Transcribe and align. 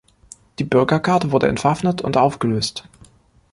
Die 0.57 0.63
Bürgergarde 0.63 1.31
wurde 1.31 1.47
entwaffnet 1.47 2.01
und 2.01 2.17
aufgelöst. 2.17 2.85